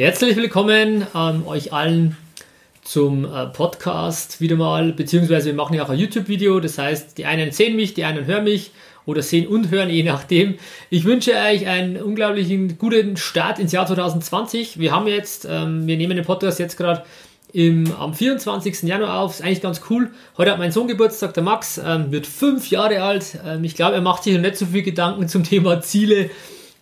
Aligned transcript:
Herzlich 0.00 0.34
willkommen 0.34 1.06
an 1.12 1.46
euch 1.46 1.74
allen 1.74 2.16
zum 2.82 3.26
äh, 3.26 3.48
Podcast 3.48 4.40
wieder 4.40 4.56
mal, 4.56 4.94
beziehungsweise 4.94 5.48
wir 5.48 5.54
machen 5.54 5.74
ja 5.74 5.84
auch 5.84 5.90
ein 5.90 5.98
YouTube-Video, 5.98 6.58
das 6.58 6.78
heißt, 6.78 7.18
die 7.18 7.26
einen 7.26 7.52
sehen 7.52 7.76
mich, 7.76 7.92
die 7.92 8.04
anderen 8.04 8.26
hören 8.26 8.44
mich 8.44 8.70
oder 9.04 9.20
sehen 9.20 9.46
und 9.46 9.70
hören, 9.70 9.90
je 9.90 10.02
nachdem. 10.02 10.54
Ich 10.88 11.04
wünsche 11.04 11.32
euch 11.32 11.66
einen 11.66 11.98
unglaublichen 11.98 12.78
guten 12.78 13.18
Start 13.18 13.58
ins 13.58 13.72
Jahr 13.72 13.86
2020. 13.86 14.78
Wir 14.78 14.90
haben 14.90 15.06
jetzt, 15.06 15.46
ähm, 15.46 15.86
wir 15.86 15.98
nehmen 15.98 16.16
den 16.16 16.24
Podcast 16.24 16.58
jetzt 16.58 16.78
gerade 16.78 17.02
am 17.98 18.14
24. 18.14 18.84
Januar 18.84 19.20
auf, 19.20 19.34
ist 19.34 19.42
eigentlich 19.42 19.60
ganz 19.60 19.82
cool. 19.90 20.12
Heute 20.38 20.52
hat 20.52 20.58
mein 20.58 20.72
Sohn 20.72 20.88
Geburtstag, 20.88 21.34
der 21.34 21.42
Max, 21.42 21.76
ähm, 21.76 22.10
wird 22.10 22.26
fünf 22.26 22.70
Jahre 22.70 23.02
alt. 23.02 23.38
Ähm, 23.46 23.64
ich 23.64 23.74
glaube, 23.74 23.96
er 23.96 24.00
macht 24.00 24.22
sich 24.22 24.32
noch 24.32 24.40
nicht 24.40 24.56
so 24.56 24.64
viel 24.64 24.82
Gedanken 24.82 25.28
zum 25.28 25.44
Thema 25.44 25.82
Ziele. 25.82 26.30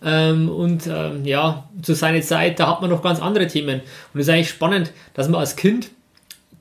Ähm, 0.03 0.49
und 0.49 0.87
ähm, 0.87 1.25
ja, 1.25 1.67
zu 1.81 1.93
seiner 1.93 2.21
Zeit, 2.21 2.59
da 2.59 2.67
hat 2.67 2.81
man 2.81 2.89
noch 2.89 3.01
ganz 3.01 3.21
andere 3.21 3.47
Themen. 3.47 3.81
Und 4.13 4.19
es 4.19 4.27
ist 4.27 4.33
eigentlich 4.33 4.49
spannend, 4.49 4.91
dass 5.13 5.27
man 5.27 5.39
als 5.39 5.55
Kind 5.55 5.89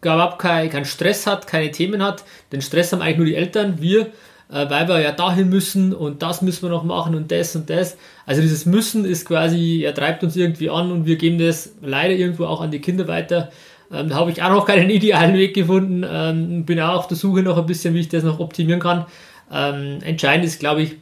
überhaupt 0.02 0.38
keinen 0.38 0.70
kein 0.70 0.84
Stress 0.84 1.26
hat, 1.26 1.46
keine 1.46 1.70
Themen 1.70 2.02
hat. 2.02 2.24
Den 2.52 2.62
Stress 2.62 2.92
haben 2.92 3.02
eigentlich 3.02 3.16
nur 3.16 3.26
die 3.26 3.34
Eltern, 3.34 3.80
wir, 3.80 4.06
äh, 4.50 4.68
weil 4.68 4.88
wir 4.88 5.00
ja 5.00 5.12
dahin 5.12 5.48
müssen 5.48 5.92
und 5.92 6.22
das 6.22 6.42
müssen 6.42 6.62
wir 6.62 6.70
noch 6.70 6.84
machen 6.84 7.14
und 7.14 7.30
das 7.30 7.54
und 7.54 7.70
das. 7.70 7.96
Also 8.26 8.40
dieses 8.40 8.66
Müssen 8.66 9.04
ist 9.04 9.26
quasi, 9.26 9.82
er 9.84 9.94
treibt 9.94 10.22
uns 10.24 10.36
irgendwie 10.36 10.70
an 10.70 10.90
und 10.90 11.06
wir 11.06 11.16
geben 11.16 11.38
das 11.38 11.72
leider 11.80 12.14
irgendwo 12.14 12.46
auch 12.46 12.60
an 12.60 12.70
die 12.70 12.80
Kinder 12.80 13.08
weiter. 13.08 13.50
Ähm, 13.92 14.08
da 14.08 14.16
habe 14.16 14.30
ich 14.30 14.42
auch 14.42 14.50
noch 14.50 14.66
keinen 14.66 14.90
idealen 14.90 15.34
Weg 15.34 15.54
gefunden. 15.54 16.04
Ähm, 16.08 16.64
bin 16.64 16.80
auch 16.80 16.98
auf 16.98 17.06
der 17.08 17.16
Suche 17.16 17.42
noch 17.42 17.58
ein 17.58 17.66
bisschen, 17.66 17.94
wie 17.94 18.00
ich 18.00 18.08
das 18.08 18.24
noch 18.24 18.40
optimieren 18.40 18.80
kann. 18.80 19.06
Ähm, 19.52 19.98
entscheidend 20.02 20.44
ist, 20.44 20.60
glaube 20.60 20.82
ich, 20.82 20.96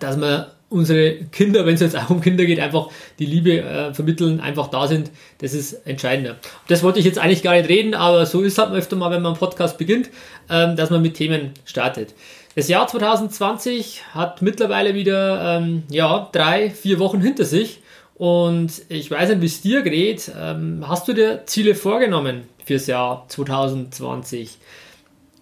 dass 0.00 0.16
man 0.16 0.46
unsere 0.72 1.14
Kinder, 1.30 1.66
wenn 1.66 1.74
es 1.74 1.80
jetzt 1.80 1.96
auch 1.96 2.10
um 2.10 2.20
Kinder 2.20 2.44
geht, 2.44 2.58
einfach 2.58 2.88
die 3.18 3.26
Liebe 3.26 3.60
äh, 3.60 3.94
vermitteln, 3.94 4.40
einfach 4.40 4.68
da 4.68 4.86
sind. 4.86 5.10
Das 5.38 5.54
ist 5.54 5.86
entscheidender. 5.86 6.36
Das 6.68 6.82
wollte 6.82 6.98
ich 6.98 7.04
jetzt 7.04 7.18
eigentlich 7.18 7.42
gar 7.42 7.54
nicht 7.54 7.68
reden, 7.68 7.94
aber 7.94 8.26
so 8.26 8.42
ist 8.42 8.58
halt 8.58 8.72
öfter 8.72 8.96
mal, 8.96 9.10
wenn 9.10 9.22
man 9.22 9.32
einen 9.32 9.38
Podcast 9.38 9.78
beginnt, 9.78 10.10
ähm, 10.50 10.76
dass 10.76 10.90
man 10.90 11.02
mit 11.02 11.14
Themen 11.14 11.50
startet. 11.64 12.14
Das 12.54 12.68
Jahr 12.68 12.86
2020 12.86 14.02
hat 14.12 14.42
mittlerweile 14.42 14.94
wieder 14.94 15.58
ähm, 15.58 15.84
ja, 15.90 16.28
drei, 16.32 16.70
vier 16.70 16.98
Wochen 16.98 17.20
hinter 17.20 17.44
sich. 17.44 17.80
Und 18.14 18.82
ich 18.88 19.10
weiß 19.10 19.30
nicht, 19.30 19.40
wie 19.40 19.46
es 19.46 19.62
dir 19.62 19.82
geht. 19.82 20.30
Ähm, 20.38 20.84
hast 20.86 21.08
du 21.08 21.14
dir 21.14 21.44
Ziele 21.46 21.74
vorgenommen 21.74 22.42
fürs 22.64 22.86
Jahr 22.86 23.24
2020? 23.28 24.58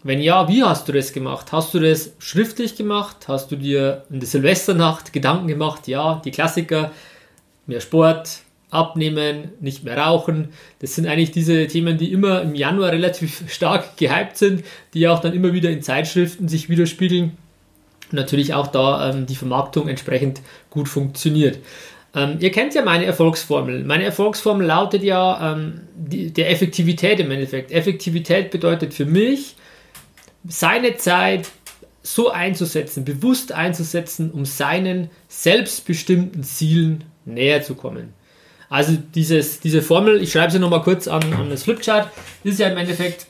Wenn 0.03 0.20
ja, 0.20 0.48
wie 0.48 0.65
hast 0.65 0.89
du 0.89 0.93
das 0.93 1.12
gemacht? 1.12 1.53
Hast 1.53 1.75
du 1.75 1.79
das 1.79 2.12
schriftlich 2.19 2.77
gemacht? 2.77 3.29
Hast 3.29 3.51
du 3.51 3.56
dir 3.56 4.05
in 4.11 4.20
der 4.20 4.29
Silvesternacht 4.29 5.12
Gedanken 5.12 5.47
gemacht? 5.47 5.89
Ja, 5.89 6.23
die 6.25 6.31
Klassiker, 6.31 6.91
mehr 7.67 7.81
Sport, 7.81 8.41
abnehmen, 8.71 9.51
nicht 9.61 9.84
mehr 9.84 9.98
rauchen. 9.98 10.51
Das 10.78 10.95
sind 10.95 11.06
eigentlich 11.06 11.33
diese 11.33 11.67
Themen, 11.67 11.98
die 11.98 12.12
immer 12.12 12.41
im 12.43 12.55
Januar 12.55 12.93
relativ 12.93 13.45
stark 13.53 13.97
gehypt 13.98 14.39
sind, 14.39 14.65
die 14.94 15.06
auch 15.09 15.21
dann 15.21 15.34
immer 15.34 15.53
wieder 15.53 15.71
in 15.71 15.83
Zeitschriften 15.83 16.49
sich 16.49 16.69
widerspiegeln. 16.69 17.37
Natürlich 18.12 18.55
auch 18.55 18.69
da 18.69 19.10
ähm, 19.10 19.27
die 19.27 19.37
Vermarktung 19.37 19.89
entsprechend 19.89 20.41
gut 20.71 20.89
funktioniert. 20.89 21.59
Ähm, 22.15 22.39
ihr 22.41 22.50
kennt 22.50 22.75
ja 22.75 22.83
meine 22.83 23.05
Erfolgsformel. 23.05 23.84
Meine 23.84 24.05
Erfolgsformel 24.05 24.66
lautet 24.66 25.03
ja 25.03 25.53
ähm, 25.53 25.83
die, 25.94 26.33
der 26.33 26.50
Effektivität 26.50 27.21
im 27.21 27.31
Endeffekt. 27.31 27.71
Effektivität 27.71 28.50
bedeutet 28.50 28.94
für 28.94 29.05
mich, 29.06 29.55
seine 30.47 30.97
Zeit 30.97 31.51
so 32.03 32.31
einzusetzen, 32.31 33.05
bewusst 33.05 33.53
einzusetzen, 33.53 34.31
um 34.31 34.45
seinen 34.45 35.11
selbstbestimmten 35.28 36.43
Zielen 36.45 37.05
näher 37.25 37.62
zu 37.62 37.75
kommen. 37.75 38.15
Also 38.69 38.97
dieses, 39.15 39.61
diese 39.61 39.83
Formel, 39.83 40.23
ich 40.23 40.33
schreibe 40.33 40.53
sie 40.53 40.59
nochmal 40.59 40.83
kurz 40.83 41.09
an, 41.09 41.33
an 41.34 41.51
das 41.51 41.65
Flipchart, 41.65 42.11
ist 42.45 42.59
ja 42.59 42.69
im 42.69 42.78
Endeffekt 42.78 43.27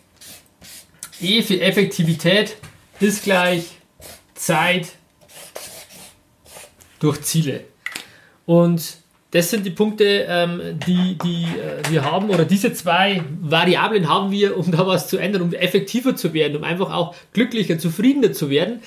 E 1.21 1.43
für 1.43 1.61
Effektivität 1.61 2.57
ist 2.99 3.25
gleich 3.25 3.65
Zeit 4.35 4.93
durch 6.99 7.21
Ziele. 7.23 7.65
Und 8.47 9.00
das 9.33 9.51
sind 9.51 9.65
die 9.65 9.71
Punkte, 9.71 10.27
ähm, 10.29 10.61
die, 10.87 11.17
die 11.19 11.45
äh, 11.45 11.89
wir 11.91 12.05
haben, 12.05 12.31
oder 12.31 12.45
diese 12.45 12.73
zwei 12.73 13.23
Variablen 13.41 14.09
haben 14.09 14.33
wir, 14.33 14.57
um 14.57 14.71
da 14.71 14.87
was 14.87 15.09
zu 15.09 15.19
ändern, 15.19 15.43
um 15.43 15.53
effektiver 15.53 16.17
zu 16.17 16.35
werden, 16.35 16.57
um 16.57 16.65
einfach 16.65 16.93
auch 16.93 17.15
glücklicher, 17.33 17.79
zufriedener 17.79 18.33
zu 18.33 18.51
werden. 18.51 18.81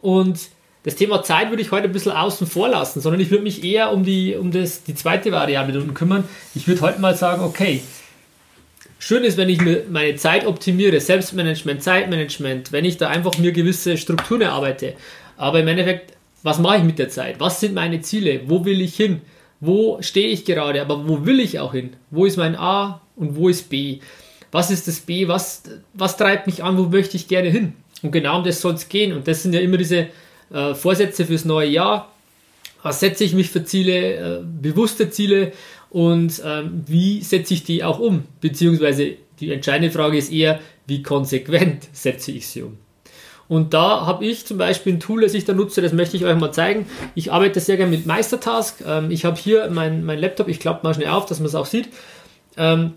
Und 0.00 0.38
das 0.84 0.94
Thema 0.94 1.22
Zeit 1.22 1.50
würde 1.50 1.60
ich 1.60 1.70
heute 1.70 1.84
ein 1.84 1.92
bisschen 1.92 2.12
außen 2.12 2.46
vor 2.46 2.68
lassen, 2.68 3.02
sondern 3.02 3.20
ich 3.20 3.30
würde 3.30 3.44
mich 3.44 3.62
eher 3.62 3.92
um 3.92 4.02
die, 4.02 4.34
um 4.34 4.50
das, 4.50 4.82
die 4.84 4.94
zweite 4.94 5.32
Variable 5.32 5.78
unten 5.78 5.92
kümmern. 5.92 6.24
Ich 6.54 6.66
würde 6.66 6.80
heute 6.80 7.00
mal 7.00 7.14
sagen, 7.14 7.42
okay, 7.42 7.82
schön 8.98 9.22
ist, 9.24 9.36
wenn 9.36 9.50
ich 9.50 9.60
mir 9.60 9.84
meine 9.90 10.16
Zeit 10.16 10.46
optimiere, 10.46 10.98
Selbstmanagement, 10.98 11.82
Zeitmanagement, 11.82 12.72
wenn 12.72 12.86
ich 12.86 12.96
da 12.96 13.08
einfach 13.08 13.36
mir 13.36 13.52
gewisse 13.52 13.98
Strukturen 13.98 14.40
erarbeite. 14.40 14.94
Aber 15.36 15.60
im 15.60 15.68
Endeffekt, 15.68 16.14
was 16.42 16.58
mache 16.58 16.78
ich 16.78 16.84
mit 16.84 16.98
der 16.98 17.10
Zeit? 17.10 17.38
Was 17.38 17.60
sind 17.60 17.74
meine 17.74 18.00
Ziele? 18.00 18.40
Wo 18.46 18.64
will 18.64 18.80
ich 18.80 18.96
hin? 18.96 19.20
Wo 19.60 20.00
stehe 20.00 20.28
ich 20.28 20.44
gerade, 20.44 20.80
aber 20.80 21.06
wo 21.06 21.26
will 21.26 21.38
ich 21.38 21.58
auch 21.58 21.72
hin? 21.72 21.90
Wo 22.10 22.24
ist 22.24 22.36
mein 22.36 22.56
A 22.56 23.02
und 23.16 23.36
wo 23.36 23.48
ist 23.48 23.68
B? 23.68 24.00
Was 24.52 24.70
ist 24.70 24.88
das 24.88 25.00
B? 25.00 25.28
Was, 25.28 25.62
was 25.92 26.16
treibt 26.16 26.46
mich 26.46 26.64
an? 26.64 26.78
Wo 26.78 26.84
möchte 26.84 27.16
ich 27.16 27.28
gerne 27.28 27.50
hin? 27.50 27.74
Und 28.02 28.12
genau 28.12 28.38
um 28.38 28.44
das 28.44 28.60
soll 28.60 28.74
es 28.74 28.88
gehen. 28.88 29.12
Und 29.12 29.28
das 29.28 29.42
sind 29.42 29.52
ja 29.52 29.60
immer 29.60 29.76
diese 29.76 30.08
äh, 30.52 30.74
Vorsätze 30.74 31.26
fürs 31.26 31.44
neue 31.44 31.68
Jahr. 31.68 32.10
Was 32.82 33.00
setze 33.00 33.24
ich 33.24 33.34
mich 33.34 33.50
für 33.50 33.64
Ziele, 33.64 34.14
äh, 34.14 34.42
bewusste 34.42 35.10
Ziele 35.10 35.52
und 35.90 36.40
ähm, 36.44 36.84
wie 36.86 37.20
setze 37.20 37.52
ich 37.54 37.64
die 37.64 37.84
auch 37.84 37.98
um? 37.98 38.24
Beziehungsweise 38.40 39.16
die 39.40 39.52
entscheidende 39.52 39.92
Frage 39.92 40.16
ist 40.16 40.32
eher, 40.32 40.60
wie 40.86 41.02
konsequent 41.02 41.88
setze 41.92 42.32
ich 42.32 42.46
sie 42.46 42.62
um? 42.62 42.78
Und 43.50 43.74
da 43.74 44.06
habe 44.06 44.24
ich 44.24 44.46
zum 44.46 44.58
Beispiel 44.58 44.92
ein 44.92 45.00
Tool, 45.00 45.22
das 45.22 45.34
ich 45.34 45.44
da 45.44 45.52
nutze, 45.52 45.82
das 45.82 45.92
möchte 45.92 46.16
ich 46.16 46.24
euch 46.24 46.38
mal 46.38 46.52
zeigen. 46.52 46.86
Ich 47.16 47.32
arbeite 47.32 47.58
sehr 47.58 47.76
gerne 47.76 47.90
mit 47.90 48.06
Meistertask. 48.06 48.80
Ähm, 48.86 49.10
ich 49.10 49.24
habe 49.24 49.36
hier 49.36 49.68
mein, 49.72 50.04
mein 50.04 50.20
Laptop, 50.20 50.46
ich 50.46 50.60
klappe 50.60 50.86
mal 50.86 50.94
schnell 50.94 51.08
auf, 51.08 51.26
dass 51.26 51.40
man 51.40 51.48
es 51.48 51.56
auch 51.56 51.66
sieht. 51.66 51.88
Ähm, 52.56 52.92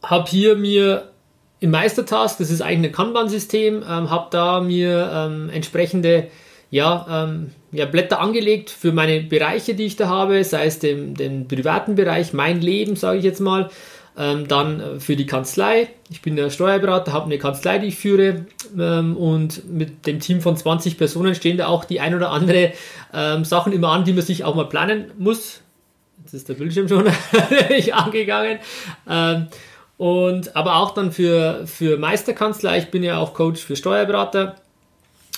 habe 0.00 0.30
hier 0.30 0.54
mir 0.54 1.10
im 1.58 1.72
Meistertask, 1.72 2.38
das 2.38 2.52
ist 2.52 2.62
eigentlich 2.62 2.92
ein 2.92 2.94
Kanban-System, 2.94 3.82
ähm, 3.82 4.10
habe 4.10 4.28
da 4.30 4.60
mir 4.60 5.10
ähm, 5.12 5.50
entsprechende 5.50 6.28
ja, 6.70 7.04
ähm, 7.10 7.50
ja, 7.72 7.86
Blätter 7.86 8.20
angelegt 8.20 8.70
für 8.70 8.92
meine 8.92 9.22
Bereiche, 9.22 9.74
die 9.74 9.86
ich 9.86 9.96
da 9.96 10.06
habe, 10.06 10.44
sei 10.44 10.66
es 10.66 10.78
den, 10.78 11.16
den 11.16 11.48
privaten 11.48 11.96
Bereich, 11.96 12.32
mein 12.32 12.60
Leben, 12.60 12.94
sage 12.94 13.18
ich 13.18 13.24
jetzt 13.24 13.40
mal, 13.40 13.70
ähm, 14.16 14.48
dann 14.48 14.80
äh, 14.80 15.00
für 15.00 15.16
die 15.16 15.26
Kanzlei. 15.26 15.88
Ich 16.10 16.22
bin 16.22 16.36
der 16.36 16.50
Steuerberater, 16.50 17.12
habe 17.12 17.26
eine 17.26 17.38
Kanzlei, 17.38 17.78
die 17.78 17.88
ich 17.88 17.96
führe. 17.96 18.46
Ähm, 18.78 19.16
und 19.16 19.68
mit 19.70 20.06
dem 20.06 20.20
Team 20.20 20.40
von 20.40 20.56
20 20.56 20.98
Personen 20.98 21.34
stehen 21.34 21.56
da 21.56 21.68
auch 21.68 21.84
die 21.84 22.00
ein 22.00 22.14
oder 22.14 22.30
andere 22.30 22.72
ähm, 23.14 23.44
Sachen 23.44 23.72
immer 23.72 23.90
an, 23.90 24.04
die 24.04 24.12
man 24.12 24.22
sich 24.22 24.44
auch 24.44 24.54
mal 24.54 24.68
planen 24.68 25.10
muss. 25.18 25.60
Jetzt 26.24 26.34
ist 26.34 26.48
der 26.48 26.54
Bildschirm 26.54 26.88
schon 26.88 27.08
angegangen. 27.92 28.58
Und 29.96 30.56
aber 30.56 30.76
auch 30.76 30.94
dann 30.94 31.12
für, 31.12 31.66
für 31.66 31.96
Meisterkanzlei. 31.96 32.78
Ich 32.78 32.90
bin 32.90 33.02
ja 33.02 33.18
auch 33.18 33.34
Coach 33.34 33.60
für 33.60 33.76
Steuerberater. 33.76 34.56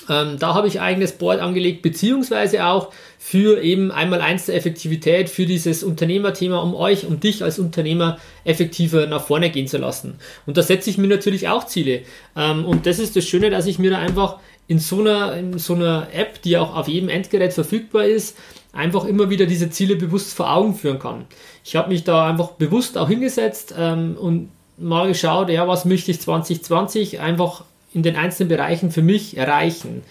Ähm, 0.09 0.37
da 0.39 0.53
habe 0.53 0.67
ich 0.67 0.81
eigenes 0.81 1.13
Board 1.13 1.39
angelegt, 1.39 1.81
beziehungsweise 1.81 2.65
auch 2.65 2.91
für 3.17 3.61
eben 3.61 3.91
einmal 3.91 4.21
eins 4.21 4.45
der 4.45 4.55
Effektivität, 4.55 5.29
für 5.29 5.45
dieses 5.45 5.83
Unternehmerthema, 5.83 6.59
um 6.59 6.75
euch, 6.75 7.05
um 7.05 7.19
dich 7.19 7.43
als 7.43 7.59
Unternehmer 7.59 8.17
effektiver 8.43 9.07
nach 9.07 9.25
vorne 9.25 9.49
gehen 9.49 9.67
zu 9.67 9.77
lassen. 9.77 10.19
Und 10.45 10.57
da 10.57 10.63
setze 10.63 10.89
ich 10.89 10.97
mir 10.97 11.07
natürlich 11.07 11.47
auch 11.47 11.65
Ziele. 11.65 12.01
Ähm, 12.35 12.65
und 12.65 12.85
das 12.85 12.99
ist 12.99 13.15
das 13.15 13.25
Schöne, 13.25 13.49
dass 13.49 13.65
ich 13.65 13.79
mir 13.79 13.91
da 13.91 13.97
einfach 13.97 14.37
in 14.67 14.79
so 14.79 14.99
einer, 14.99 15.35
in 15.37 15.57
so 15.59 15.73
einer 15.75 16.07
App, 16.13 16.41
die 16.41 16.57
auch 16.57 16.75
auf 16.75 16.87
jedem 16.87 17.09
Endgerät 17.09 17.53
verfügbar 17.53 18.05
ist, 18.05 18.37
einfach 18.73 19.05
immer 19.05 19.29
wieder 19.29 19.45
diese 19.45 19.69
Ziele 19.69 19.95
bewusst 19.95 20.33
vor 20.33 20.51
Augen 20.51 20.75
führen 20.75 20.99
kann. 20.99 21.25
Ich 21.63 21.75
habe 21.75 21.89
mich 21.89 22.03
da 22.03 22.27
einfach 22.27 22.51
bewusst 22.51 22.97
auch 22.97 23.07
hingesetzt 23.07 23.73
ähm, 23.77 24.17
und 24.19 24.49
mal 24.77 25.07
geschaut, 25.07 25.49
ja, 25.49 25.67
was 25.67 25.85
möchte 25.85 26.11
ich 26.11 26.19
2020 26.19 27.19
einfach 27.19 27.63
in 27.95 28.03
den 28.03 28.15
einzelnen 28.15 28.49
Bereichen 28.49 28.91
für 28.91 29.01
mich 29.01 29.37
erreichen. 29.37 30.03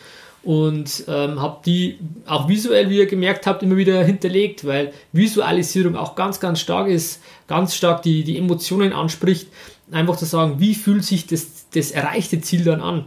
und 0.42 1.04
ähm, 1.08 1.40
habe 1.40 1.60
die 1.64 1.98
auch 2.26 2.48
visuell, 2.48 2.90
wie 2.90 2.98
ihr 2.98 3.06
gemerkt 3.06 3.46
habt, 3.46 3.62
immer 3.62 3.78
wieder 3.78 4.04
hinterlegt, 4.04 4.66
weil 4.66 4.92
Visualisierung 5.12 5.96
auch 5.96 6.16
ganz, 6.16 6.38
ganz 6.38 6.60
stark 6.60 6.88
ist, 6.88 7.22
ganz 7.48 7.74
stark 7.74 8.02
die, 8.02 8.24
die 8.24 8.36
Emotionen 8.36 8.92
anspricht. 8.92 9.48
Einfach 9.90 10.16
zu 10.16 10.26
sagen, 10.26 10.56
wie 10.58 10.74
fühlt 10.74 11.02
sich 11.02 11.26
das, 11.26 11.70
das 11.70 11.92
erreichte 11.92 12.42
Ziel 12.42 12.62
dann 12.62 12.82
an? 12.82 13.06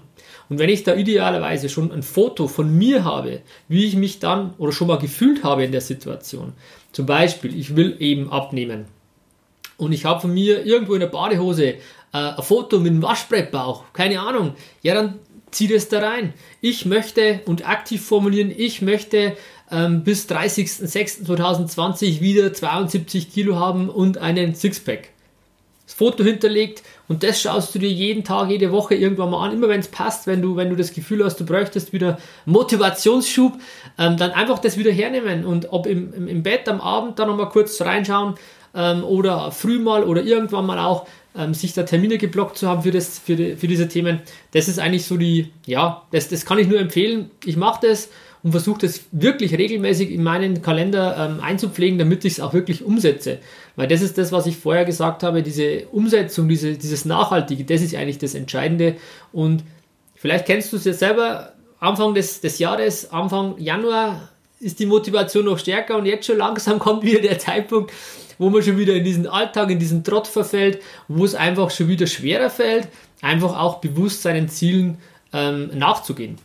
Und 0.50 0.58
wenn 0.60 0.70
ich 0.70 0.84
da 0.84 0.96
idealerweise 0.96 1.70
schon 1.70 1.92
ein 1.92 2.02
Foto 2.04 2.48
von 2.48 2.76
mir 2.76 3.04
habe, 3.04 3.42
wie 3.68 3.86
ich 3.86 3.96
mich 3.96 4.20
dann 4.20 4.54
oder 4.58 4.72
schon 4.72 4.88
mal 4.88 4.98
gefühlt 4.98 5.44
habe 5.44 5.64
in 5.64 5.72
der 5.72 5.82
Situation, 5.82 6.54
zum 6.92 7.06
Beispiel, 7.06 7.56
ich 7.56 7.76
will 7.76 7.98
eben 8.00 8.32
abnehmen 8.32 8.86
und 9.78 9.92
ich 9.92 10.06
habe 10.06 10.22
von 10.22 10.34
mir 10.34 10.66
irgendwo 10.66 10.94
in 10.94 11.02
der 11.02 11.08
Badehose 11.08 11.76
äh, 12.14 12.18
ein 12.18 12.44
Foto 12.44 12.80
mit 12.80 12.92
einem 12.92 13.02
Waschbrettbauch, 13.02 13.84
keine 13.94 14.20
Ahnung, 14.22 14.56
ja, 14.82 14.94
dann 14.94 15.20
zieh 15.52 15.68
das 15.68 15.90
da 15.90 16.00
rein. 16.00 16.34
Ich 16.62 16.86
möchte 16.86 17.42
und 17.46 17.68
aktiv 17.68 18.06
formulieren, 18.06 18.54
ich 18.56 18.82
möchte 18.82 19.36
ähm, 19.72 20.04
bis 20.04 20.30
30.06.2020 20.30 22.22
wieder 22.22 22.54
72 22.54 23.32
Kilo 23.32 23.56
haben 23.58 23.90
und 23.90 24.18
einen 24.18 24.56
Sixpack. 24.56 25.10
Das 25.86 25.94
Foto 25.94 26.24
hinterlegt 26.24 26.84
und 27.08 27.24
das 27.24 27.42
schaust 27.42 27.74
du 27.74 27.80
dir 27.80 27.90
jeden 27.90 28.26
Tag, 28.26 28.50
jede 28.50 28.74
Woche 28.74 28.96
irgendwann 28.96 29.30
mal 29.30 29.48
an, 29.48 29.54
immer 29.54 29.70
wenn 29.70 29.80
es 29.80 29.88
passt, 29.88 30.28
wenn 30.28 30.42
du, 30.42 30.58
wenn 30.58 30.70
du 30.70 30.76
das 30.76 30.94
Gefühl 30.94 31.24
hast, 31.24 31.40
du 31.40 31.46
bräuchtest 31.46 31.94
wieder 31.94 32.20
Motivationsschub, 32.46 33.54
ähm, 33.98 34.18
dann 34.18 34.32
einfach 34.32 34.60
das 34.60 34.78
wieder 34.78 34.92
hernehmen 34.92 35.46
und 35.46 35.72
ob 35.72 35.88
im, 35.88 36.14
im, 36.14 36.28
im 36.28 36.44
Bett 36.44 36.68
am 36.68 36.82
Abend 36.82 37.20
dann 37.20 37.30
nochmal 37.30 37.48
kurz 37.50 37.80
reinschauen 37.80 38.36
ähm, 38.76 39.06
oder 39.06 39.52
früh 39.52 39.80
mal 39.80 40.04
oder 40.04 40.24
irgendwann 40.24 40.66
mal 40.66 40.80
auch 40.80 41.08
ähm, 41.38 41.54
sich 41.54 41.74
da 41.74 41.84
Termine 41.84 42.18
geblockt 42.18 42.58
zu 42.58 42.68
haben 42.68 42.84
für, 42.84 42.92
das, 42.92 43.20
für, 43.20 43.36
die, 43.36 43.56
für 43.56 43.68
diese 43.68 43.88
Themen, 43.88 44.22
das 44.52 44.68
ist 44.68 44.80
eigentlich 44.80 45.06
so 45.06 45.18
die, 45.18 45.52
ja, 45.66 46.04
das, 46.12 46.30
das 46.30 46.46
kann 46.46 46.60
ich 46.60 46.68
nur 46.68 46.80
empfehlen. 46.80 47.30
Ich 47.46 47.58
mache 47.58 47.88
das 47.88 48.10
und 48.44 48.52
versuche 48.52 48.82
das 48.82 49.02
wirklich 49.12 49.58
regelmäßig 49.58 50.12
in 50.12 50.24
meinen 50.24 50.62
Kalender 50.62 51.18
ähm, 51.18 51.44
einzupflegen, 51.44 52.00
damit 52.00 52.26
ich 52.26 52.34
es 52.34 52.40
auch 52.40 52.54
wirklich 52.54 52.84
umsetze. 52.84 53.40
Weil 53.76 53.88
das 53.88 54.02
ist 54.02 54.18
das, 54.18 54.32
was 54.32 54.46
ich 54.46 54.58
vorher 54.58 54.86
gesagt 54.86 55.24
habe, 55.24 55.44
diese 55.44 55.88
Umsetzung, 55.92 56.48
diese, 56.48 56.74
dieses 56.74 57.06
Nachhaltige, 57.06 57.64
das 57.64 57.82
ist 57.82 57.96
eigentlich 57.96 58.20
das 58.20 58.36
Entscheidende. 58.36 58.96
Und 59.32 59.64
vielleicht 60.16 60.46
kennst 60.46 60.72
du 60.72 60.78
es 60.78 60.86
ja 60.86 60.94
selber, 60.94 61.54
Anfang 61.80 62.16
des, 62.16 62.42
des 62.42 62.58
Jahres, 62.58 63.12
Anfang 63.12 63.56
Januar 63.60 64.30
ist 64.60 64.80
die 64.80 64.86
Motivation 64.86 65.46
noch 65.46 65.60
stärker 65.60 65.98
und 65.98 66.06
jetzt 66.06 66.26
schon 66.26 66.38
langsam 66.38 66.80
kommt 66.88 67.04
wieder 67.04 67.22
der 67.22 67.40
Zeitpunkt, 67.40 67.92
wo 68.38 68.50
man 68.50 68.62
schon 68.62 68.78
wieder 68.78 68.94
in 68.94 69.04
diesen 69.04 69.28
Alltag, 69.28 69.70
in 69.70 69.80
diesen 69.80 70.04
Trott 70.04 70.28
verfällt, 70.28 70.82
wo 71.08 71.26
es 71.26 71.36
einfach 71.36 71.72
schon 71.72 71.88
wieder 71.88 72.08
schwerer 72.08 72.50
fällt, 72.50 72.88
einfach 73.22 73.58
auch 73.58 73.80
bewusst 73.80 74.22
seinen 74.22 74.50
Zielen 74.50 74.98
ähm, 75.34 75.72
nachzugehen. 75.74 76.38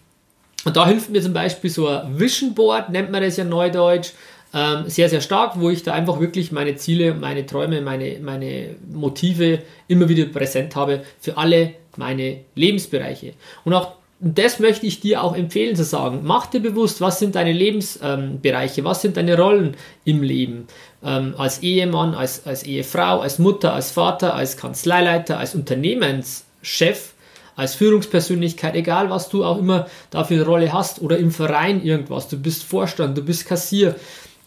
Und 0.64 0.76
da 0.76 0.86
hilft 0.86 1.10
mir 1.10 1.20
zum 1.20 1.32
Beispiel 1.32 1.70
so 1.70 1.88
ein 1.88 2.18
Vision 2.18 2.54
Board, 2.54 2.90
nennt 2.90 3.10
man 3.10 3.22
das 3.22 3.36
ja 3.36 3.44
neudeutsch, 3.44 4.12
ähm, 4.54 4.88
sehr, 4.88 5.08
sehr 5.08 5.20
stark, 5.20 5.58
wo 5.58 5.70
ich 5.70 5.82
da 5.82 5.92
einfach 5.92 6.20
wirklich 6.20 6.52
meine 6.52 6.76
Ziele, 6.76 7.14
meine 7.14 7.46
Träume, 7.46 7.80
meine, 7.80 8.18
meine 8.20 8.76
Motive 8.92 9.60
immer 9.88 10.08
wieder 10.08 10.26
präsent 10.26 10.76
habe 10.76 11.02
für 11.20 11.36
alle 11.36 11.74
meine 11.96 12.40
Lebensbereiche. 12.54 13.32
Und 13.64 13.74
auch 13.74 13.92
das 14.24 14.60
möchte 14.60 14.86
ich 14.86 15.00
dir 15.00 15.24
auch 15.24 15.36
empfehlen 15.36 15.74
zu 15.74 15.82
sagen. 15.82 16.20
Mach 16.22 16.46
dir 16.46 16.60
bewusst, 16.60 17.00
was 17.00 17.18
sind 17.18 17.34
deine 17.34 17.52
Lebensbereiche, 17.52 18.80
ähm, 18.80 18.84
was 18.84 19.02
sind 19.02 19.16
deine 19.16 19.36
Rollen 19.36 19.76
im 20.04 20.22
Leben. 20.22 20.68
Ähm, 21.04 21.34
als 21.36 21.60
Ehemann, 21.64 22.14
als, 22.14 22.46
als 22.46 22.62
Ehefrau, 22.62 23.18
als 23.18 23.40
Mutter, 23.40 23.74
als 23.74 23.90
Vater, 23.90 24.34
als 24.34 24.56
Kanzleileiter, 24.56 25.38
als 25.38 25.56
Unternehmenschef, 25.56 27.14
als 27.56 27.74
Führungspersönlichkeit, 27.74 28.76
egal 28.76 29.10
was 29.10 29.28
du 29.28 29.44
auch 29.44 29.58
immer 29.58 29.88
da 30.10 30.22
für 30.22 30.34
eine 30.34 30.46
Rolle 30.46 30.72
hast 30.72 31.02
oder 31.02 31.18
im 31.18 31.32
Verein 31.32 31.82
irgendwas. 31.82 32.28
Du 32.28 32.38
bist 32.38 32.62
Vorstand, 32.62 33.18
du 33.18 33.22
bist 33.22 33.46
Kassier. 33.46 33.96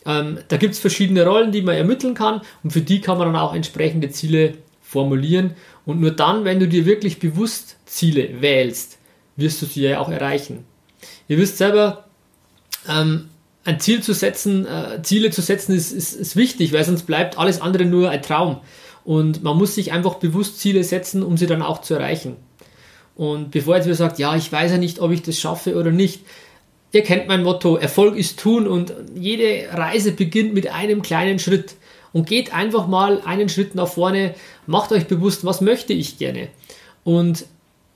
Ähm, 0.05 0.39
da 0.47 0.55
gibt 0.55 0.75
es 0.75 0.79
verschiedene 0.79 1.25
Rollen, 1.25 1.51
die 1.51 1.61
man 1.61 1.75
ermitteln 1.75 2.13
kann 2.13 2.39
und 2.63 2.71
für 2.71 2.81
die 2.81 3.01
kann 3.01 3.17
man 3.17 3.33
dann 3.33 3.41
auch 3.41 3.53
entsprechende 3.53 4.09
Ziele 4.09 4.53
formulieren. 4.81 5.55
Und 5.85 5.99
nur 5.99 6.11
dann, 6.11 6.45
wenn 6.45 6.61
du 6.61 6.67
dir 6.69 6.85
wirklich 6.85 7.19
bewusst 7.19 7.75
Ziele 7.85 8.41
wählst, 8.41 8.99
wirst 9.35 9.61
du 9.61 9.65
sie 9.65 9.83
ja 9.83 9.99
auch 9.99 10.09
erreichen. 10.09 10.65
Ihr 11.27 11.37
wisst 11.37 11.57
selber, 11.57 12.05
ähm, 12.89 13.29
ein 13.63 13.79
Ziel 13.79 14.01
zu 14.01 14.13
setzen, 14.13 14.65
äh, 14.65 15.01
Ziele 15.01 15.31
zu 15.31 15.41
setzen 15.41 15.75
ist, 15.75 15.91
ist, 15.91 16.13
ist 16.13 16.35
wichtig, 16.35 16.71
weil 16.71 16.83
sonst 16.83 17.03
bleibt 17.03 17.37
alles 17.37 17.59
andere 17.59 17.85
nur 17.85 18.09
ein 18.09 18.21
Traum. 18.21 18.61
Und 19.03 19.43
man 19.43 19.57
muss 19.57 19.75
sich 19.75 19.91
einfach 19.91 20.15
bewusst 20.15 20.59
Ziele 20.59 20.83
setzen, 20.83 21.23
um 21.23 21.37
sie 21.37 21.47
dann 21.47 21.61
auch 21.61 21.81
zu 21.81 21.95
erreichen. 21.95 22.37
Und 23.15 23.51
bevor 23.51 23.75
jetzt 23.75 23.85
wieder 23.85 23.95
sagt, 23.95 24.19
ja, 24.19 24.35
ich 24.35 24.51
weiß 24.51 24.71
ja 24.71 24.77
nicht, 24.77 24.99
ob 24.99 25.11
ich 25.11 25.21
das 25.21 25.39
schaffe 25.39 25.75
oder 25.75 25.91
nicht, 25.91 26.21
ihr 26.91 27.03
kennt 27.03 27.27
mein 27.27 27.43
Motto, 27.43 27.75
Erfolg 27.75 28.17
ist 28.17 28.39
tun 28.39 28.67
und 28.67 28.93
jede 29.15 29.67
Reise 29.71 30.11
beginnt 30.11 30.53
mit 30.53 30.71
einem 30.71 31.01
kleinen 31.01 31.39
Schritt. 31.39 31.75
Und 32.13 32.27
geht 32.27 32.53
einfach 32.53 32.87
mal 32.87 33.21
einen 33.25 33.49
Schritt 33.49 33.75
nach 33.75 33.89
vorne, 33.89 34.35
macht 34.67 34.93
euch 34.93 35.05
bewusst, 35.05 35.43
was 35.43 35.59
möchte 35.59 35.91
ich 35.91 36.17
gerne. 36.17 36.47
Und 37.03 37.45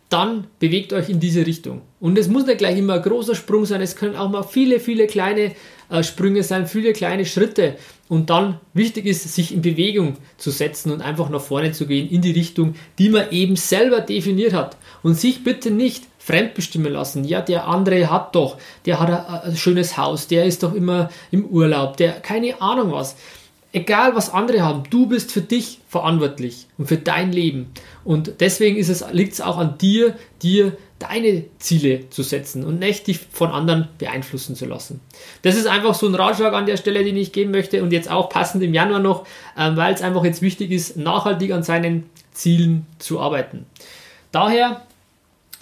dann 0.09 0.47
bewegt 0.57 0.91
euch 0.91 1.07
in 1.07 1.19
diese 1.19 1.45
Richtung. 1.45 1.81
Und 1.99 2.17
es 2.17 2.27
muss 2.27 2.45
nicht 2.45 2.57
gleich 2.57 2.77
immer 2.77 2.95
ein 2.95 3.01
großer 3.01 3.35
Sprung 3.35 3.65
sein, 3.65 3.81
es 3.81 3.95
können 3.95 4.15
auch 4.15 4.29
mal 4.29 4.43
viele, 4.43 4.79
viele 4.79 5.05
kleine 5.05 5.53
äh, 5.89 6.03
Sprünge 6.03 6.43
sein, 6.43 6.67
viele 6.67 6.93
kleine 6.93 7.25
Schritte. 7.25 7.75
Und 8.07 8.31
dann 8.31 8.59
wichtig 8.73 9.05
ist, 9.05 9.23
sich 9.33 9.53
in 9.53 9.61
Bewegung 9.61 10.17
zu 10.37 10.49
setzen 10.49 10.91
und 10.91 11.01
einfach 11.01 11.29
nach 11.29 11.41
vorne 11.41 11.73
zu 11.73 11.85
gehen 11.85 12.09
in 12.09 12.21
die 12.21 12.31
Richtung, 12.31 12.73
die 12.97 13.09
man 13.09 13.29
eben 13.29 13.55
selber 13.55 14.01
definiert 14.01 14.53
hat. 14.53 14.77
Und 15.03 15.13
sich 15.13 15.43
bitte 15.43 15.69
nicht 15.69 16.05
fremdbestimmen 16.17 16.91
lassen. 16.91 17.23
Ja, 17.23 17.41
der 17.41 17.67
andere 17.67 18.09
hat 18.09 18.35
doch, 18.35 18.57
der 18.85 18.99
hat 18.99 19.09
ein, 19.09 19.51
ein 19.51 19.57
schönes 19.57 19.95
Haus, 19.95 20.27
der 20.27 20.45
ist 20.45 20.63
doch 20.63 20.73
immer 20.73 21.09
im 21.29 21.45
Urlaub, 21.45 21.97
der 21.97 22.13
keine 22.13 22.61
Ahnung 22.61 22.91
was 22.91 23.15
egal 23.71 24.15
was 24.15 24.33
andere 24.33 24.61
haben, 24.61 24.83
du 24.89 25.07
bist 25.07 25.31
für 25.31 25.41
dich 25.41 25.79
verantwortlich 25.87 26.67
und 26.77 26.87
für 26.87 26.97
dein 26.97 27.31
Leben. 27.31 27.71
Und 28.03 28.33
deswegen 28.39 28.75
liegt 29.11 29.33
es 29.33 29.41
auch 29.41 29.57
an 29.57 29.77
dir, 29.77 30.15
dir 30.41 30.77
deine 30.97 31.45
Ziele 31.59 32.09
zu 32.09 32.23
setzen 32.23 32.65
und 32.65 32.79
nicht 32.79 33.07
dich 33.07 33.19
von 33.31 33.51
anderen 33.51 33.87
beeinflussen 33.97 34.55
zu 34.55 34.65
lassen. 34.65 34.99
Das 35.43 35.55
ist 35.55 35.67
einfach 35.67 35.93
so 35.93 36.07
ein 36.07 36.15
Ratschlag 36.15 36.53
an 36.53 36.65
der 36.65 36.77
Stelle, 36.77 37.03
den 37.03 37.15
ich 37.15 37.31
geben 37.31 37.51
möchte 37.51 37.81
und 37.81 37.93
jetzt 37.93 38.11
auch 38.11 38.29
passend 38.29 38.63
im 38.63 38.73
Januar 38.73 38.99
noch, 38.99 39.25
ähm, 39.57 39.77
weil 39.77 39.93
es 39.93 40.01
einfach 40.01 40.25
jetzt 40.25 40.41
wichtig 40.41 40.71
ist, 40.71 40.97
nachhaltig 40.97 41.53
an 41.53 41.63
seinen 41.63 42.09
Zielen 42.33 42.85
zu 42.99 43.19
arbeiten. 43.19 43.65
Daher 44.31 44.81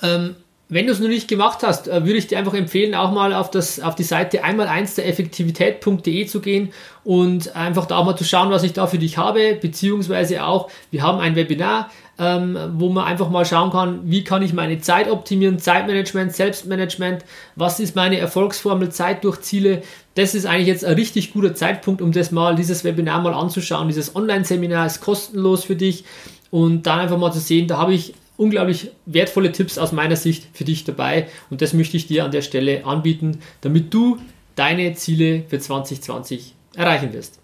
ähm, 0.01 0.35
wenn 0.69 0.85
du 0.85 0.91
es 0.91 0.99
noch 0.99 1.07
nicht 1.07 1.27
gemacht 1.27 1.59
hast, 1.63 1.87
äh, 1.87 2.05
würde 2.05 2.17
ich 2.17 2.27
dir 2.27 2.37
einfach 2.37 2.53
empfehlen, 2.53 2.93
auch 2.93 3.11
mal 3.11 3.33
auf, 3.33 3.49
das, 3.49 3.79
auf 3.79 3.95
die 3.95 4.03
Seite 4.03 4.43
einmal 4.43 4.67
eins 4.67 4.95
der 4.95 5.07
Effektivität.de 5.07 6.25
zu 6.25 6.41
gehen 6.41 6.73
und 7.03 7.55
einfach 7.55 7.85
da 7.85 7.97
auch 7.97 8.05
mal 8.05 8.17
zu 8.17 8.25
schauen, 8.25 8.51
was 8.51 8.63
ich 8.63 8.73
da 8.73 8.85
für 8.87 8.97
dich 8.97 9.17
habe, 9.17 9.57
beziehungsweise 9.61 10.43
auch, 10.43 10.69
wir 10.91 11.03
haben 11.03 11.19
ein 11.19 11.35
Webinar, 11.35 11.89
ähm, 12.19 12.57
wo 12.73 12.89
man 12.89 13.05
einfach 13.05 13.29
mal 13.29 13.45
schauen 13.45 13.71
kann, 13.71 14.01
wie 14.05 14.23
kann 14.23 14.41
ich 14.41 14.51
meine 14.51 14.79
Zeit 14.79 15.09
optimieren, 15.09 15.59
Zeitmanagement, 15.59 16.33
Selbstmanagement, 16.33 17.23
was 17.55 17.79
ist 17.79 17.95
meine 17.95 18.17
Erfolgsformel, 18.17 18.89
Zeit 18.89 19.23
durch 19.23 19.41
Ziele. 19.41 19.83
Das 20.15 20.35
ist 20.35 20.45
eigentlich 20.45 20.67
jetzt 20.67 20.83
ein 20.83 20.95
richtig 20.95 21.31
guter 21.31 21.55
Zeitpunkt, 21.55 22.01
um 22.01 22.11
das 22.11 22.31
mal, 22.31 22.55
dieses 22.55 22.83
Webinar 22.83 23.21
mal 23.21 23.33
anzuschauen. 23.33 23.87
Dieses 23.87 24.15
Online-Seminar 24.15 24.87
ist 24.87 24.99
kostenlos 24.99 25.63
für 25.63 25.75
dich 25.75 26.05
und 26.49 26.87
dann 26.87 26.99
einfach 26.99 27.17
mal 27.17 27.31
zu 27.31 27.39
sehen, 27.39 27.67
da 27.67 27.77
habe 27.77 27.93
ich 27.93 28.15
unglaublich 28.37 28.91
wertvolle 29.05 29.51
Tipps 29.51 29.77
aus 29.77 29.91
meiner 29.91 30.15
Sicht 30.15 30.47
für 30.53 30.63
dich 30.63 30.83
dabei 30.83 31.27
und 31.49 31.61
das 31.61 31.73
möchte 31.73 31.97
ich 31.97 32.07
dir 32.07 32.23
an 32.23 32.31
der 32.31 32.41
Stelle 32.41 32.85
anbieten, 32.85 33.39
damit 33.61 33.93
du 33.93 34.19
deine 34.55 34.93
Ziele 34.93 35.43
für 35.47 35.59
2020 35.59 36.53
erreichen 36.75 37.13
wirst. 37.13 37.39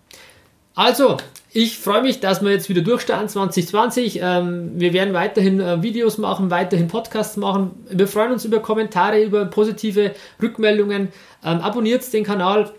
Also, 0.75 1.17
ich 1.51 1.77
freue 1.77 2.01
mich, 2.01 2.19
dass 2.19 2.41
wir 2.41 2.51
jetzt 2.51 2.67
wieder 2.67 2.81
durchstarten 2.81 3.29
2020. 3.29 4.19
Ähm, 4.21 4.71
wir 4.73 4.91
werden 4.91 5.13
weiterhin 5.13 5.59
äh, 5.59 5.83
Videos 5.83 6.17
machen, 6.17 6.49
weiterhin 6.49 6.87
Podcasts 6.87 7.37
machen. 7.37 7.71
Wir 7.89 8.07
freuen 8.07 8.31
uns 8.31 8.43
über 8.43 8.59
Kommentare, 8.59 9.21
über 9.21 9.45
positive 9.45 10.15
Rückmeldungen. 10.41 11.09
Ähm, 11.43 11.59
abonniert 11.59 12.11
den 12.11 12.23
Kanal 12.23 12.71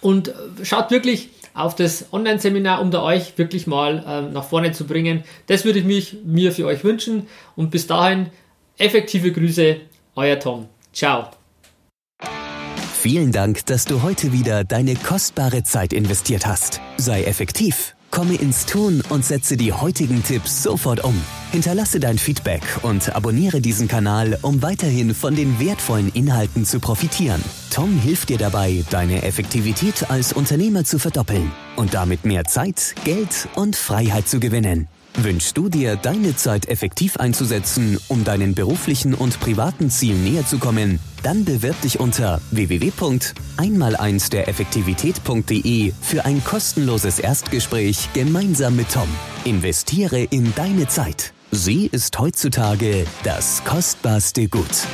und 0.00 0.28
äh, 0.28 0.32
schaut 0.62 0.90
wirklich, 0.90 1.28
auf 1.58 1.74
das 1.74 2.12
Online-Seminar, 2.12 2.80
um 2.80 2.90
da 2.90 3.02
euch 3.02 3.36
wirklich 3.36 3.66
mal 3.66 4.04
ähm, 4.06 4.32
nach 4.32 4.44
vorne 4.44 4.72
zu 4.72 4.86
bringen. 4.86 5.24
Das 5.46 5.64
würde 5.64 5.80
ich 5.80 5.84
mich, 5.84 6.18
mir 6.24 6.52
für 6.52 6.66
euch 6.66 6.84
wünschen. 6.84 7.26
Und 7.56 7.70
bis 7.70 7.86
dahin, 7.86 8.26
effektive 8.76 9.32
Grüße, 9.32 9.76
euer 10.14 10.38
Tom. 10.38 10.66
Ciao. 10.92 11.30
Vielen 13.00 13.32
Dank, 13.32 13.64
dass 13.66 13.84
du 13.84 14.02
heute 14.02 14.32
wieder 14.32 14.64
deine 14.64 14.96
kostbare 14.96 15.62
Zeit 15.62 15.92
investiert 15.92 16.46
hast. 16.46 16.80
Sei 16.96 17.22
effektiv 17.24 17.94
Komme 18.10 18.34
ins 18.34 18.66
Tun 18.66 19.02
und 19.10 19.24
setze 19.24 19.56
die 19.56 19.72
heutigen 19.72 20.22
Tipps 20.22 20.62
sofort 20.62 21.04
um. 21.04 21.20
Hinterlasse 21.50 21.98
dein 21.98 22.18
Feedback 22.18 22.62
und 22.82 23.14
abonniere 23.16 23.60
diesen 23.60 23.88
Kanal, 23.88 24.38
um 24.42 24.60
weiterhin 24.60 25.14
von 25.14 25.34
den 25.34 25.58
wertvollen 25.58 26.10
Inhalten 26.12 26.66
zu 26.66 26.78
profitieren. 26.78 27.42
Tom 27.70 27.98
hilft 27.98 28.28
dir 28.28 28.38
dabei, 28.38 28.84
deine 28.90 29.22
Effektivität 29.22 30.10
als 30.10 30.34
Unternehmer 30.34 30.84
zu 30.84 30.98
verdoppeln 30.98 31.50
und 31.76 31.94
damit 31.94 32.26
mehr 32.26 32.44
Zeit, 32.44 32.94
Geld 33.04 33.48
und 33.54 33.76
Freiheit 33.76 34.28
zu 34.28 34.40
gewinnen. 34.40 34.88
Wünschst 35.16 35.56
du 35.56 35.68
dir, 35.68 35.96
deine 35.96 36.36
Zeit 36.36 36.68
effektiv 36.68 37.16
einzusetzen, 37.16 37.98
um 38.08 38.24
deinen 38.24 38.54
beruflichen 38.54 39.14
und 39.14 39.40
privaten 39.40 39.90
Zielen 39.90 40.22
näher 40.22 40.46
zu 40.46 40.58
kommen? 40.58 41.00
Dann 41.22 41.44
bewirb 41.44 41.80
dich 41.80 41.98
unter 41.98 42.40
www.einmal1 42.50 44.30
der 44.30 44.48
Effektivität.de 44.48 45.92
für 46.00 46.24
ein 46.24 46.44
kostenloses 46.44 47.18
Erstgespräch 47.18 48.10
gemeinsam 48.12 48.76
mit 48.76 48.92
Tom. 48.92 49.08
Investiere 49.44 50.20
in 50.20 50.54
deine 50.54 50.86
Zeit. 50.86 51.32
Sie 51.50 51.86
ist 51.90 52.18
heutzutage 52.18 53.06
das 53.24 53.64
kostbarste 53.64 54.48
Gut. 54.48 54.86